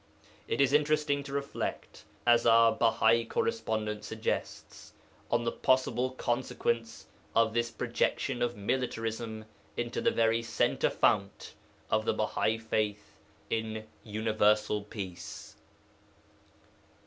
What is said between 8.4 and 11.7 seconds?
of militarism into the very centre fount